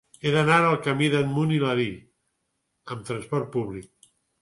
[0.19, 1.87] He d'anar al camí d'Edmund Hillary
[2.97, 4.15] amb trasport públic.